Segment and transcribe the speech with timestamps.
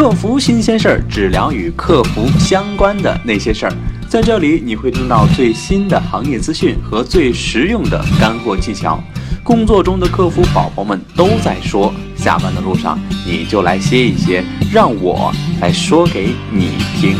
[0.00, 3.72] 客服新鲜事儿，只聊与客服相关的那些事儿。
[4.08, 8.98] 在这里，你会听到最新的行业资讯和最实用的干货技巧。
[9.44, 14.42] 工作中的客服宝宝们都在说，下班的路上你就来歇一歇，
[14.72, 15.30] 让我
[15.60, 17.18] 来说给你听。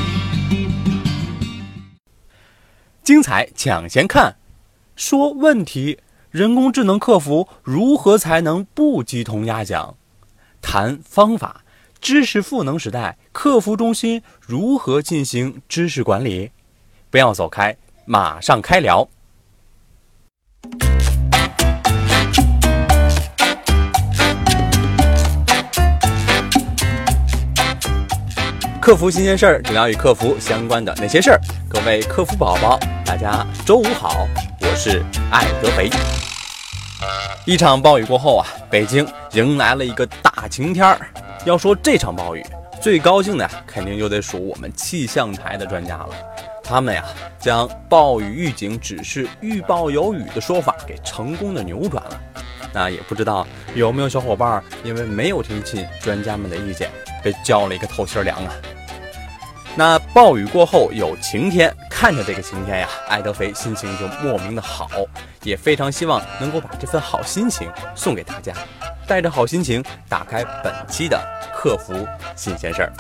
[3.05, 4.37] 精彩抢先看，
[4.97, 5.99] 说问题，
[6.31, 9.97] 人工智能客服如何才能不鸡同鸭讲？
[10.63, 11.60] 谈方法，
[12.01, 16.51] 知识赋能时代，客服中心如何进行知识管理？
[17.11, 17.77] 不要走开，
[18.07, 19.07] 马上开聊。
[28.81, 31.41] 客服新鲜事儿，只聊与客服相关的那些事儿。
[31.69, 34.27] 各位客服宝宝，大家周五好，
[34.63, 35.91] 我是艾德肥。
[37.45, 40.99] 一场暴雨过后啊，北京迎来了一个大晴天儿。
[41.47, 42.45] 要说这场暴雨，
[42.83, 46.11] 最高兴的呀，肯定就得数我们气象台的专家了。
[46.63, 47.03] 他们呀，
[47.39, 52.21] 将暴雨预警只是预报有雨的说法给成功的扭转了。
[52.73, 56.91] 那也不知道有没有小伙伴因为没有听进专家们的意见，
[57.25, 58.53] 被浇了一个透心凉啊。
[59.75, 64.89] 那暴雨过后有晴天，看着这个晴天呀，爱德肥心情就莫名的好，
[65.43, 68.53] 也非常希望能够把这份好心情送给大家，
[69.11, 71.21] 带着好心情打开本期的
[71.53, 72.93] 客服新鲜事儿。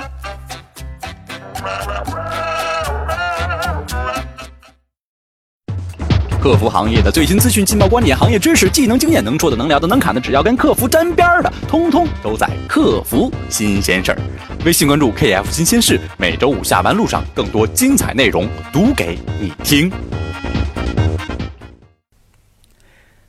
[6.43, 14.19] 客服行业的最新资讯、劲爆观点、行业知识、技能经验，能说的、能聊的、能侃的，只要跟客服沾边的，通通都在客服新鲜事儿。
[14.65, 19.89] 微信关注 KF 新鲜事，每周五下班路上更多精彩内容读给你听。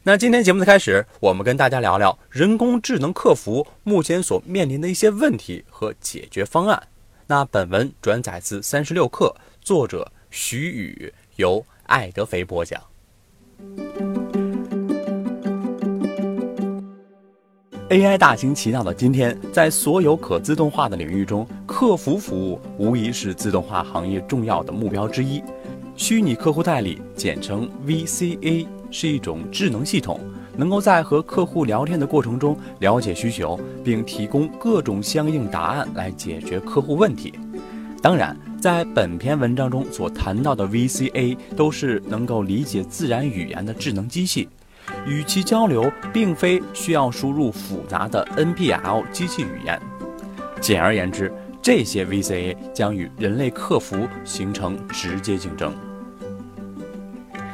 [0.04, 6.82] 那今天节目的开始，我们跟大家聊聊人工智能客服目前所面临的一些问题和解决方案。
[7.28, 12.82] 那本文转载自三十六课，作者徐宇，由爱德肥播讲。
[17.90, 25.44] AI 大行其道的今天，在所有可自动化的领域中，客服服务无疑是自动化行业重要的目标之一。
[25.96, 30.20] 虚拟客户代理，简称 VCA，是一种智能系统，
[30.56, 37.34] 能够在和客户聊天的过程中了解需求，并提供各种相应答案来解决客户问题。
[38.02, 38.38] 当然。
[38.62, 44.48] 在本篇文章中所谈到的 VCA 都是能够理解自然语言的智能机器，
[45.04, 49.82] 与其交流并非需要输入复杂的 NPL 机器语言。
[50.60, 55.74] 简而言之，这些 VCA 将与人类客服形成直接竞争。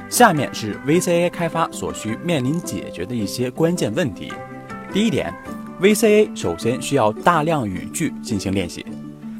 [0.09, 4.31] 下面是 VCA 开发所需面临解决的一些关键问题。
[4.93, 5.33] 第一点
[5.81, 8.85] ，VCA 首先需要大量语句进行练习。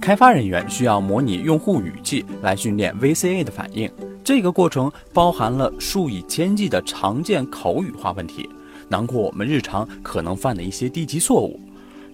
[0.01, 3.89] 开发人员需要模拟用户语气来训练 VCA 的反应，
[4.23, 8.49] 这个过程包含了数以千计的常见口语化问题，
[8.89, 11.59] 囊括我们日常可能犯的一些低级错误，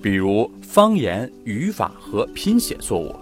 [0.01, 3.15] 比如方言、语法和拼写错误。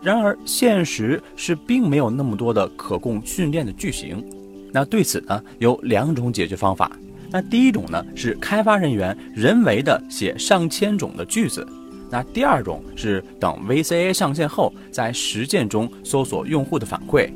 [0.00, 4.24] 然而，现实是并没有那么多的可供训练的句型。
[4.72, 6.90] 那对此呢，有两种解决方法。
[7.30, 11.66] 那第一种呢，是开发人员人为的写上千种的句子。
[12.10, 17.30] 那第二种是等 VCA 上线后，在实践中搜索用户的反馈。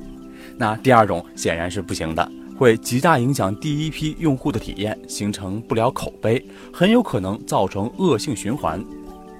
[0.56, 6.42] 那第二种显然是不行的，会极大影响第一批用户的体验，形成不了口碑，
[6.72, 8.82] 很有可能造成恶性循环。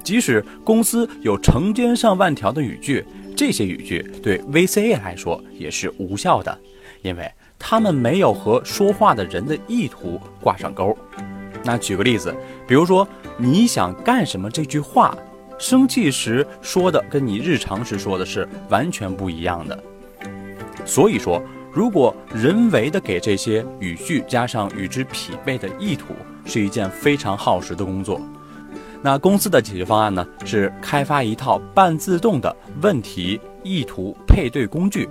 [0.05, 3.03] 即使公司有成千上万条的语句，
[3.37, 6.59] 这些语句对 VCA 来说也是无效的，
[7.03, 10.97] 因为他们没有和说话的人的意图挂上钩。
[11.65, 12.35] 那举个例子，
[12.67, 13.07] 比如说。
[13.39, 14.49] 你想干什么？
[14.51, 15.17] 这句话，
[15.59, 19.85] 生气时说的跟你日常时说的是完全不一样的。
[20.85, 26.15] 所以说，如果人为的给这些语句加上与之匹配的意图，
[26.45, 28.21] 是一件非常耗时的工作。
[29.03, 30.27] 那公司的解决方案呢？
[30.45, 35.09] 是开发一套半自动的问题意图配对工具。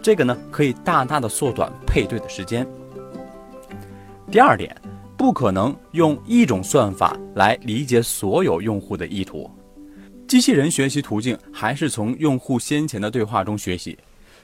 [0.00, 2.66] 这个呢，可以大大的缩短配对的时间。
[4.30, 4.74] 第二点。
[5.18, 9.50] 不可能用一种算法来理解所有用户的意图。
[10.28, 13.98] 机器人学习途径还是从用户先前的对话中学习。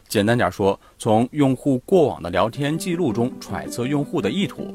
[0.08, 4.74] 简单点说，从用户过往的聊天记录中揣测用户的意图。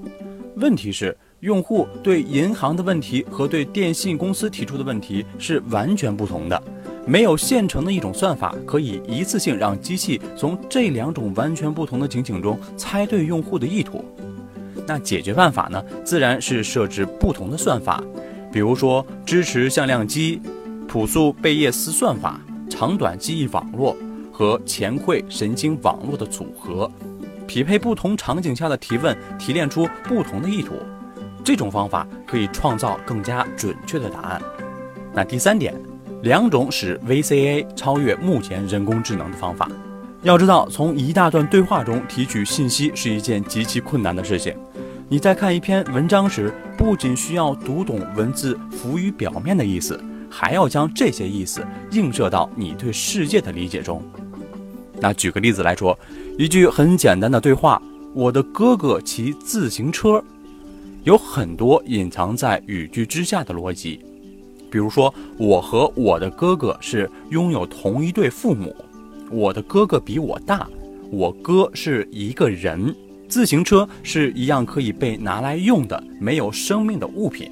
[0.56, 6.62] 问题是，用户对银行的问题和对电信公司提出的问题是完全不同的。
[7.06, 14.03] 没有现成的一种算法可以一次性让机器从这两种完全不同的情景中猜对用户的意图。
[14.85, 15.83] 那解决办法呢？
[16.03, 18.03] 自然是设置不同的算法，
[18.51, 20.41] 比如说支持向量机、
[20.88, 23.95] 朴素贝叶斯算法、长短记忆网络
[24.38, 26.88] 和前馈神经网络的组合，
[27.48, 30.75] 匹配不同场景下的提问，提炼出不同的意图。
[31.44, 34.39] 这种方法可以创造更加准确的答案。
[35.12, 35.74] 那第三点，
[36.22, 39.68] 两种使 VCA 超越目前人工智能的方法。
[40.22, 44.56] 要知道，从一大段对话中提取信息是一件极其困难的事情。
[45.10, 50.00] 你在看一篇文章时，不仅需要读懂文字浮于表面的意思，
[50.30, 54.00] 还要将这些意思映射到你对世界的理解中。
[55.00, 55.98] 那举个例子来说，
[56.38, 57.82] 一句很简单的对话
[58.14, 60.24] ：“我的哥哥骑自行车。”
[61.04, 64.02] 有很多隐藏在语句之下的逻辑，
[64.70, 68.76] 比如说，我和我的哥哥是拥有同一对父母，
[69.32, 70.68] 我的哥哥比我大，
[71.10, 72.94] 我哥是一个人，
[73.30, 77.50] 自行车是一样可以被拿来用的没有生命的物品。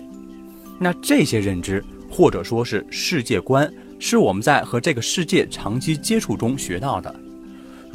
[0.77, 7.15] 那这些认知或者说是世界观，是我们在和这个世界长期接触中学到的。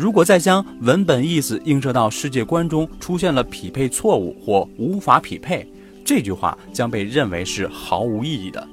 [0.00, 5.70] 如果再将文本意思映射到世界观中，出现了匹配错误或无法匹配，
[6.02, 8.66] 这句话将被认为是毫无意义的。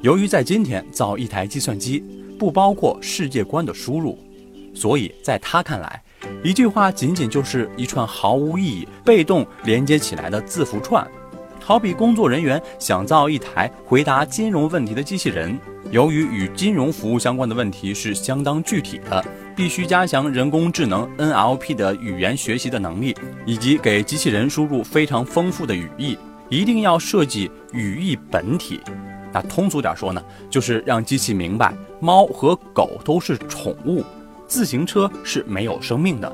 [0.00, 2.02] 由于在今天造一台计算机
[2.38, 4.18] 不包括世界观的输入，
[4.74, 6.02] 所以在他看来，
[6.42, 11.06] 一句话仅仅就是一串毫无意义、被动连接起来的字符串。
[11.64, 15.56] 好比工作人员想造一台回答金融问题的机器人，
[15.90, 19.24] 由于与金融服务相关的问题是相当具体的。
[19.54, 23.14] 必须加强人工智能 NLP 的语言学习的能力，
[23.44, 26.18] 以及给机器人输入非常丰富的语义。
[26.48, 28.80] 一定要设计语义本体。
[29.32, 34.02] 那通俗点说呢，就是让机器明白猫和狗都是宠物，
[34.46, 36.32] 自行车是没有生命的。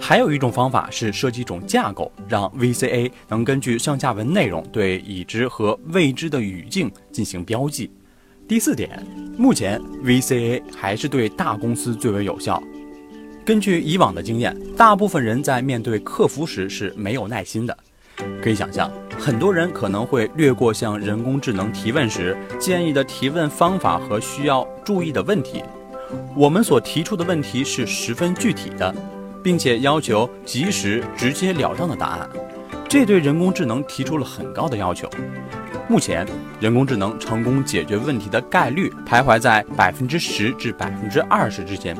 [0.00, 7.90] 还有一种方法是设计一种架构，让 VCA 能根据上下文内容对已知和未知的语境进行标记。
[8.46, 9.02] 第四点，
[9.38, 12.62] 目前 VCA 还是对大公司最为有效。
[13.44, 17.76] 根据以往的经验，大部分人在面对客服时是没有耐心的。
[18.42, 25.62] 可以想象，很多人可能会略过向人工智能提问时建议的提问方法和需要注意的问题。
[26.36, 28.94] 我们所提出的问题是十分具体的，
[29.44, 32.30] 并且要求及时、直截了当的答案，
[32.88, 35.06] 这对人工智能提出了很高的要求。
[35.86, 36.26] 目前，
[36.58, 41.94] 人工智能成功解决问题的概率徘徊在百分之十至百分之二十之间。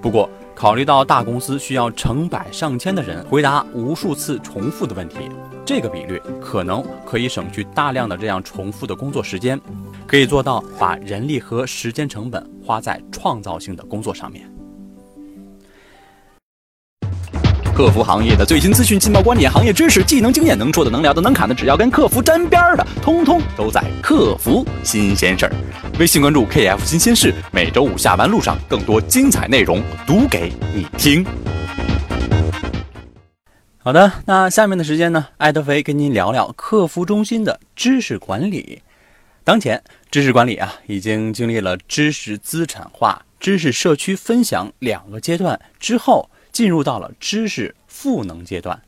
[0.00, 5.28] 不过，考虑到大公司需要成百上千的人回答无数次重复的问题，
[5.66, 9.60] 这个比率可能可以省去大量的这样重复的工作时间，
[10.06, 14.50] 可以做到把人力和时间成本花在创造性的工作上面。
[17.76, 25.52] 客服行业的最新资讯、劲爆观点、行业知识、技能经验，能说的、能聊的、能侃的，只要跟客服沾边的，通通都在客服新鲜事儿。
[25.98, 31.22] 微信关注 KF 新鲜事，每周五下班路上，更多精彩内容读给你听。
[33.76, 38.80] 好的，那下面的时间呢，艾德飞跟您聊聊客服中心的知识管理。
[39.44, 46.30] 当前，知识管理啊，已经经历了知识资产化、知识社区分享两个阶段之后。
[46.56, 48.82] 进入到了知识赋能阶段，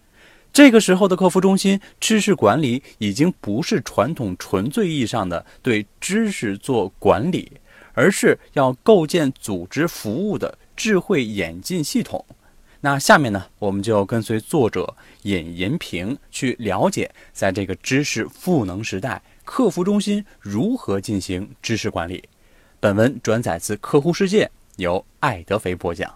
[0.55, 7.53] 这个时候的客服中心知识管理已经不是传统纯粹意义上的对知识做管理，
[7.93, 12.25] 而是要构建组织服务的智慧演进系统。
[12.81, 22.27] 那下面呢，我们就跟随作者尹银平去了解，在这个知识赋能时代，客服中心如何进行知识管理。
[22.81, 26.11] 本文转载自客户世界，由艾德飞播讲。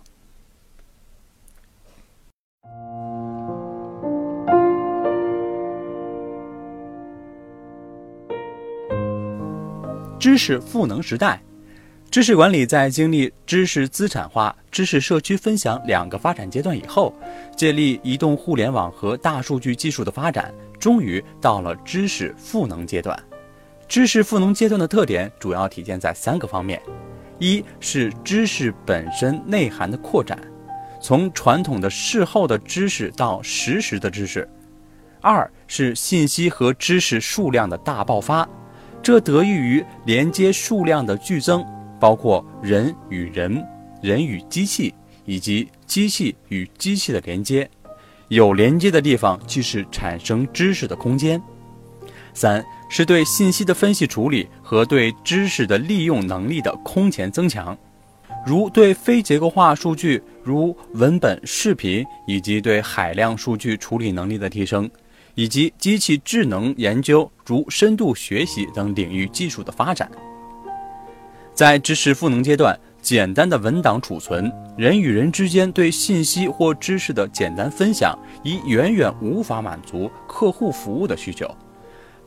[10.22, 11.42] 知识赋能时代，
[12.08, 17.12] 知识管理在经历知识资产化、知识社区分享两个发展阶段以后，
[17.56, 23.20] 建立移动互联网和大数据技术的发展，终于到了知识赋能阶段。
[23.88, 26.80] 知识赋能阶段的特点主要体现在三个方面：
[27.40, 30.38] 一是知识本身内涵的扩展，
[31.00, 34.46] 从传统的事后的知识到实时的知识；
[35.20, 38.48] 二是信息和知识数量的大爆发。
[39.02, 41.64] 这得益于连接数量的剧增，
[41.98, 43.62] 包括人与人、
[44.00, 44.94] 人与机器
[45.24, 47.68] 以及机器与机器的连接。
[48.28, 51.42] 有连接的地方即是产生知识的空间。
[52.32, 57.76] 三是对信息的分析处理和对知识的利用能力的空前增强，
[58.46, 64.88] 如对非结构化数据，如文本、视频，以及对海量数据处理能力的提升。
[65.34, 70.10] 以及机器智能研究，如深度学习等领域技术的发展。
[71.54, 81.46] 在知识赋能阶段，简单的文档储存，人与人之间对信息或知识的简单分享，已远远无法满足客户服务的需求。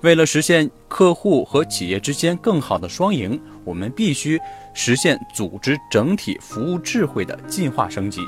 [0.02, 4.40] 为了实现客户和企业之间更好的双赢，我们必须
[4.76, 8.22] 实现组织整体服务智慧的进化升级，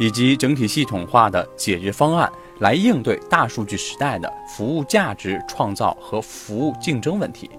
[0.00, 2.28] 以及整体系统化的解决方案，
[2.62, 7.50] 来应对大数据时代的服务价值创造和服务竞争问题。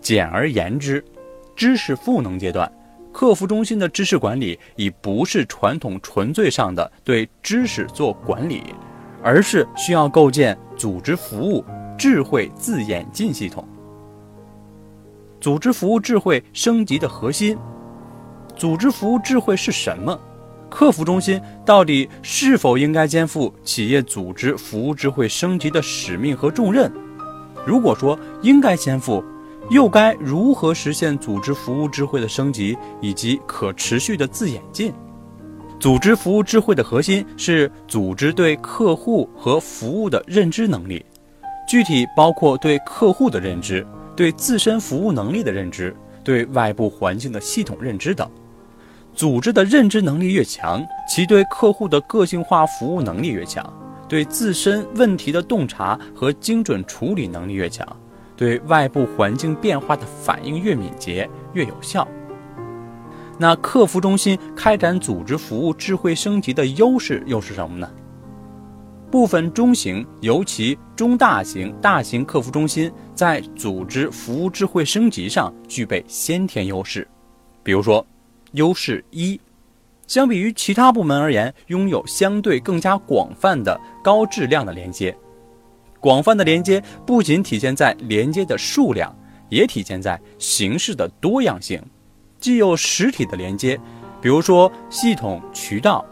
[0.00, 1.02] 简而言之，
[1.54, 2.70] 知识赋能阶段，
[3.12, 8.74] 客服中心的知识管理已不是传统纯粹上的对知识做管理，
[9.22, 11.64] 而是需要构建组织服务。
[11.96, 13.66] 智慧自演进系统，
[15.40, 17.56] 组织服务智慧升级的核心。
[18.54, 20.20] 组织服务智慧是什么？
[20.68, 26.90] 客服中心到底是否应该肩负企业组织服务智慧升级的使命和重任？
[27.64, 29.24] 如果说应该肩负，
[29.70, 34.92] 又该如何实现组织服务智慧的升级以及可持续的自演进？
[35.78, 41.04] 组织服务智慧的核心是组织对客户和服务的认知能力。
[41.68, 48.30] 具体包括对客户的认知、对自身服务能力的认知、对外部环境的系统认知等。
[49.16, 53.64] 组织的认知能力越强，其对客户的个性化服务能力越强，
[54.06, 57.84] 对自身问题的洞察和精准处理能力越强，
[58.36, 62.06] 对外部环境变化的反应越敏捷、越有效。
[63.38, 67.90] 那客服中心开展组织服务智慧升级的优势又是什么呢？
[69.10, 77.06] 部分中型，尤其中大型、大型客服中心在组织服务智慧升级上具备先天优势。
[77.62, 78.04] 比如说，
[78.56, 79.40] 优势一，
[80.06, 85.16] 相比于其他部门而言，拥有相对更加广泛的高质量的连接。
[86.00, 89.14] 广泛的连接不仅体现在连接的数量，
[89.48, 91.82] 也体现在形式的多样性。
[92.38, 93.78] 既有实体的连接，
[94.20, 96.04] 比如说系统渠道，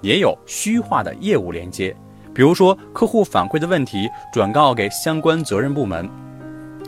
[0.00, 1.94] 也有虚化的业务连接。
[2.34, 6.08] 比如说，客户反馈的问题转告给相关责任部门，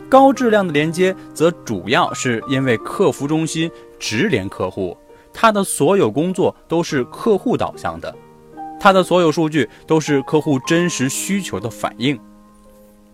[0.09, 3.69] 高质量的连接则主要是因为客服中心
[3.99, 4.97] 直连客户，
[5.37, 8.15] 他的所有工作都是客户导向的，
[8.79, 12.17] 他的所有数据都是客户真实需求的反应。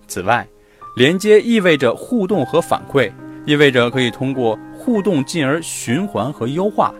[0.07, 0.47] 此外，
[0.95, 3.11] 连接意味着互动和反馈，
[3.45, 6.93] 意味着可以通过互动进而循环和优化。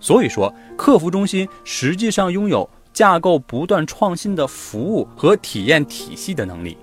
[0.00, 2.68] 所以说，客服中心实际上拥有。
[2.90, 6.76] 架构不断创新的服务和体验体系的能力。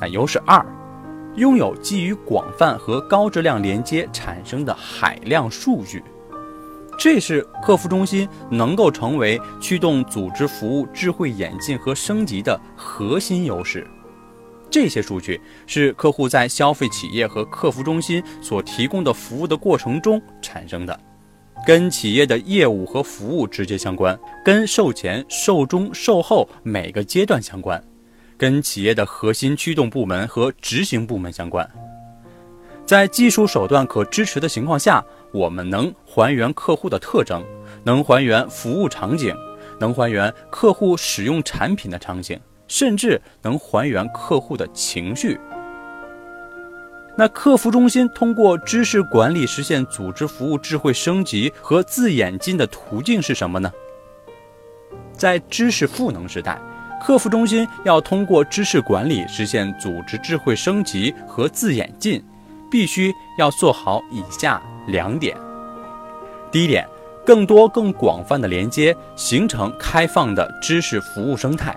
[0.00, 0.66] 那优势二，
[1.36, 6.02] 拥有基于广泛和高质量连接产生的海量数据，
[7.02, 13.84] 这是客服中心能够成为驱动组织服务智慧演进和升级的核心优势。
[14.70, 20.96] 这些数据是客户在消费企业和客服中心所提供的服务的过程中产生的。
[21.66, 27.82] 跟企业的业务和服务直接相关，跟售前、售中、售后每个阶段相关，
[28.38, 31.68] 跟企业的核心驱动部门和执行部门相关。
[32.84, 37.42] 在技术手段可支持的情况下，我们能还原客户的特征，
[37.84, 39.34] 能还原服务场景，
[39.80, 45.40] 能还原客户使用产品的场景，甚至能还原客户的情绪。
[47.16, 53.70] 那客服中心通过知识管理实现组织服务智慧升级和自演进的途径是什么呢？
[55.12, 56.58] 在知识赋能时代，
[57.02, 62.22] 客服中心要通过知识管理实现组织智慧升级和自演进，
[62.70, 65.36] 必须要做好以下两点：
[66.50, 66.86] 第一点，
[67.24, 71.76] 更多更广泛的连接，形成开放的知识服务生态。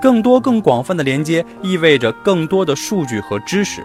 [0.00, 3.84] 更多更广泛的连接意味着更多的数据和知识。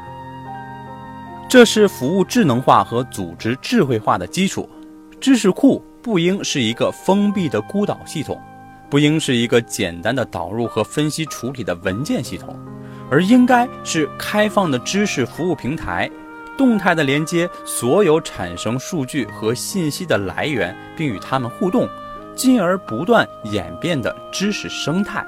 [1.49, 4.69] 这是服务智能化和组织智慧化的基础。
[5.19, 8.39] 知识库不应是一个封闭的孤岛系统，
[8.89, 12.55] 不应是一个简单的导入和分析处理的文件系统，
[13.09, 16.09] 而应该是开放的知识服务平台，
[16.57, 21.87] 动态的连接所有产生数据和信息的来源，并与它们互动，
[22.35, 25.25] 进而不断演变的知识生态。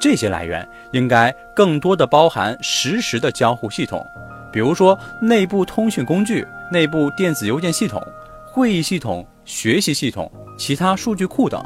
[0.00, 4.04] 这些来源应该更多的包含实时的交互系统。
[4.52, 8.02] 比如说，内部通讯工具、内部电子邮件系统、
[8.46, 11.62] 会议系统、学习系统、其他数据库等。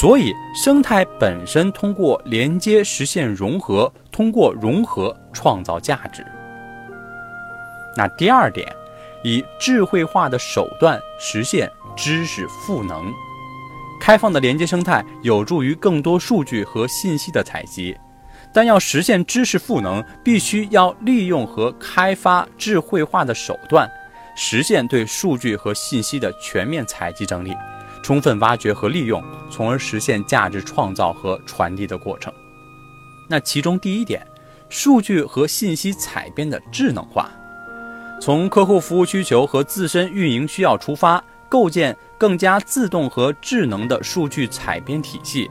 [0.00, 6.26] 所以，生态本身通过连接实现融合，通过融合创造价值。
[7.96, 8.74] 那第二点，
[9.22, 13.12] 以智慧化的手段实现知识赋能。
[14.00, 17.96] 开放的连接生态有助于更多数据和信息的采集。
[18.52, 23.90] 但要实现知识赋能，必须要利用和开发智慧化的手段，
[24.36, 27.52] 实现对数据和信息的全面采集整理，
[28.00, 29.20] 充分挖掘和利用，
[29.50, 32.32] 从而实现价值创造和传递的过程。
[33.28, 34.24] 那其中第一点，
[34.68, 37.28] 数据和信息采编的智能化，
[38.24, 45.50] 从客户服务需求和自身运营需要出发，构建更加自动和智能的数据采编体系。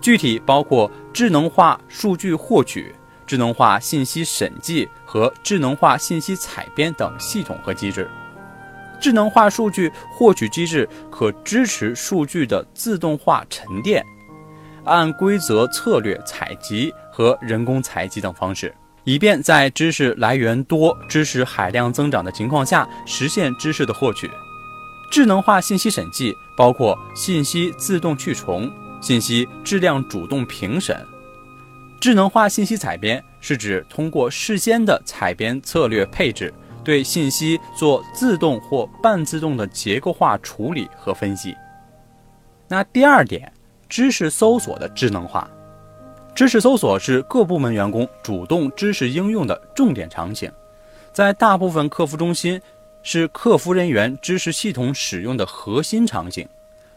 [0.00, 2.94] 具体包括智能化数据获取、
[3.26, 8.08] 智能化信息审计和智能化信息采编等系统和机制。
[9.00, 14.06] 智能化数据获取机制可支持数据的自动化沉淀，
[14.84, 18.72] 按规则策略采集和人工采集等方式，
[19.04, 24.30] 以便在知识来源多、知识海量增长的情况下实现知识的获取。
[25.10, 28.70] 智能化信息审计包括信息自动去重。
[29.00, 30.98] 信息质量主动评审，
[32.00, 36.50] 智能化信息采编是指通过事先的采编策略配置，
[36.82, 41.54] 对信息做自动或半自动的结构化处理和分析。
[42.66, 43.52] 那第二点，
[43.90, 45.46] 知识搜索的智能化，
[46.34, 50.50] 知识搜索是各部门员工主动知识应用的重点场景，
[51.12, 52.60] 在大部分客服中心
[53.04, 56.46] 是客服人员知识系统使用的核心场景。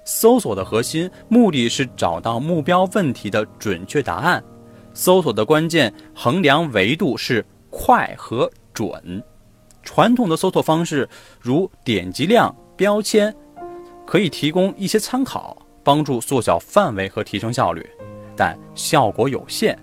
[0.04, 4.44] 搜索的核心目的是找到目标问题的准确答案，
[4.96, 9.24] 搜索的关键衡量维度是快和准。
[9.84, 11.08] 传统的搜索方式
[11.40, 13.36] 如点击量、标签，
[14.04, 17.86] 可以提供一些参考，帮助缩小范围和提升效率，
[18.38, 19.78] 但效果有限。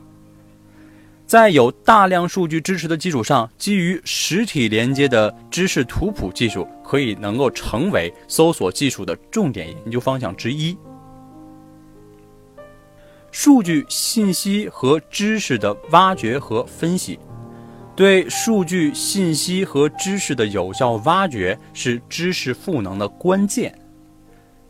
[1.26, 10.76] 在有大量数据支持的基础上，基于实体连接的知识图谱技术可以能够成为搜索技术的重点研究方向之一。
[13.32, 17.18] 数据信息和知识的挖掘和分析，
[17.96, 23.76] 对数据信息和知识的有效挖掘是知识赋能的关键。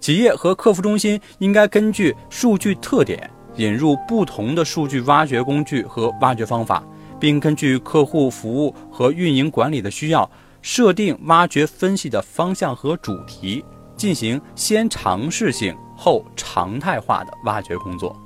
[0.00, 3.28] 企业和客服中心应该根据数据特点。
[3.56, 6.82] 引入不同的数据挖掘工具和挖掘方法，
[7.20, 10.28] 并根据客户服务和运营管理的需要，
[10.60, 13.64] 设定挖掘分析的方向和主题，
[13.96, 18.16] 进行先尝试性后常态化的挖掘工作。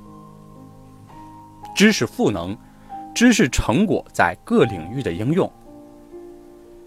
[1.75, 2.57] 知识赋能，
[3.13, 5.49] 知识成果在各领域的应用。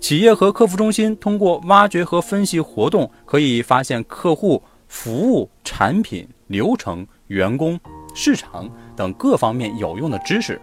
[0.00, 7.78] 企业和客服中心通过挖掘和分析活动，可以发现客户服务、产品、流程、员工。
[8.14, 10.60] 市场等各方面有用的知识，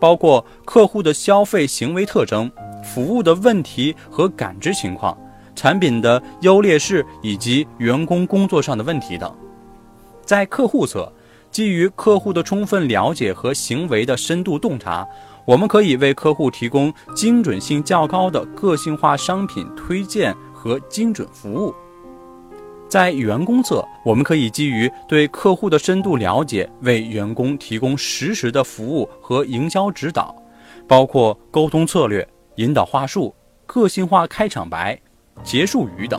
[0.00, 2.50] 包括客户的消费行为特征、
[2.84, 5.16] 服务的问题和感知情况、
[5.54, 9.34] 产品的优劣势以及员工工作上的问题等。
[10.24, 11.12] 在客户侧，
[11.50, 15.06] 基于客户的充分了解和行为的深度洞察，
[15.46, 21.74] 我们可以为客户提供精准性较高的个性化商品推荐和精准服务。
[22.88, 30.34] 在员工侧，我们可以基于对客户的深度了解，为员工提供实时的服务和营销指导，
[30.86, 33.34] 包括沟通策略、引导话术、
[33.66, 34.98] 个性化开场白、
[35.44, 36.18] 结束语等。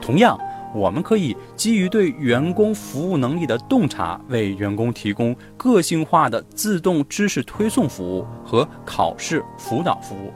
[0.00, 0.38] 同样，
[0.74, 10.32] 我们可以基于对员工服务能力的洞察，为员工提供个性化的自动知识推送服务和考试辅导服务。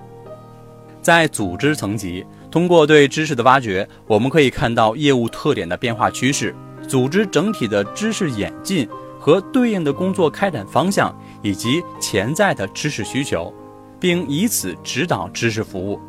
[1.01, 2.27] 在组织层级。
[2.51, 6.55] 通过对知识的挖掘，我们可以看到业务特点的变化趋势、
[6.89, 8.89] 组织整体的知识演进
[9.21, 13.53] 和对应的工作开展方向，以及潜在的知识需求，
[14.01, 16.01] 并以此指导知识服务、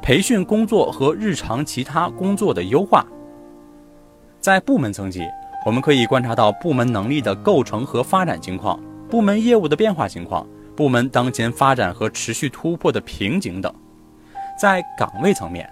[0.00, 3.04] 培训工作和日常其他工作的优化。
[4.38, 5.24] 在部门层级，
[5.66, 8.80] 我们可以观察到部门能力的构成和发展情况、
[9.10, 13.74] 部门业务的变化情况、部门当前发展和持续突破的瓶颈等。
[14.60, 15.68] 在岗位层面，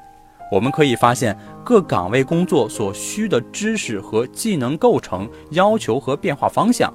[0.51, 6.93] 我们可以发现各岗位工作所需的知识和技能构成要求和变化方向，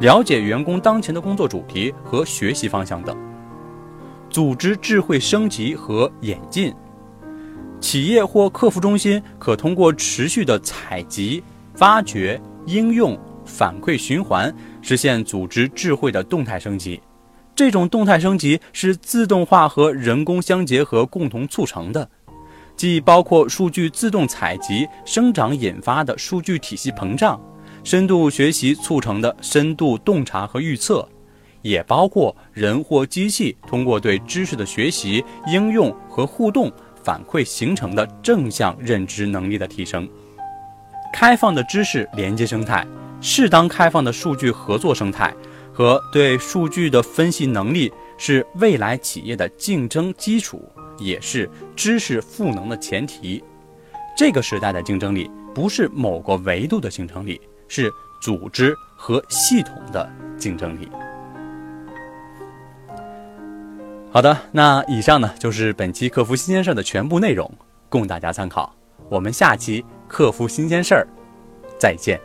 [0.00, 3.16] 了解员工当前的工作主题和学习方向等。
[4.30, 6.74] 组织智慧升级和演进，
[7.80, 11.42] 企业或客服中心可通过持续的采集、
[11.78, 17.00] 挖掘、应用、反馈循环，实现组织智慧的动态升级。
[17.54, 22.08] 这种动态升级是自动化和人工相结合共同促成的。
[22.78, 27.38] 既包括数据自动采集生长引发的数据体系膨胀，
[27.82, 31.06] 深度学习促成的深度洞察和预测，
[31.60, 40.08] 也包括人或机器通过对知识的学习、应用和互动反馈形成的正向认知能力的提升。
[41.12, 42.86] 开放的知识连接生态、
[43.20, 45.34] 适当开放的数据合作生态
[45.72, 50.62] 和对数据的分析能力是未来企业的竞争基础，
[50.98, 53.42] 也是知识赋能的前提。
[54.16, 60.88] 这个时代的竞争力不是某个维度的竞争力，是组织和系统的竞争力。
[64.10, 67.50] 好的，那以上呢就是本期客服新鲜事儿的全部内容，
[67.88, 68.74] 供大家参考。
[69.08, 71.06] 我们下期客服新鲜事儿
[71.78, 72.20] 再见。